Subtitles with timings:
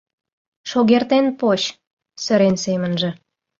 [0.69, 1.61] «Шогертен поч!»—
[2.23, 3.09] сырен семынже.